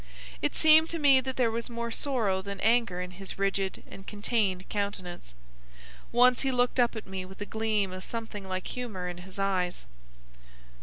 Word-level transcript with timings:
It 0.41 0.55
seemed 0.55 0.89
to 0.89 0.97
me 0.97 1.21
that 1.21 1.35
there 1.35 1.51
was 1.51 1.69
more 1.69 1.91
sorrow 1.91 2.41
than 2.41 2.59
anger 2.61 3.01
in 3.01 3.11
his 3.11 3.37
rigid 3.37 3.83
and 3.87 4.07
contained 4.07 4.67
countenance. 4.67 5.35
Once 6.11 6.41
he 6.41 6.49
looked 6.51 6.79
up 6.79 6.95
at 6.95 7.05
me 7.05 7.23
with 7.23 7.39
a 7.39 7.45
gleam 7.45 7.91
of 7.91 8.03
something 8.03 8.47
like 8.47 8.69
humour 8.69 9.07
in 9.07 9.19
his 9.19 9.37
eyes. 9.37 9.85